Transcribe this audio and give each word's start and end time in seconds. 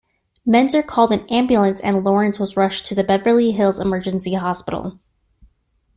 Menzer 0.47 0.83
called 0.83 1.11
an 1.13 1.29
ambulance 1.29 1.79
and 1.79 2.03
Lawrence 2.03 2.39
was 2.39 2.57
rushed 2.57 2.87
to 2.87 3.03
Beverly 3.03 3.51
Hills 3.51 3.79
Emergency 3.79 4.33
Hospital. 4.33 4.97